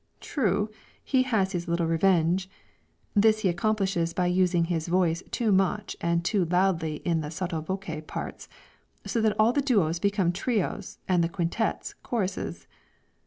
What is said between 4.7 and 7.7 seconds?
voice too much and too loudly in the sotto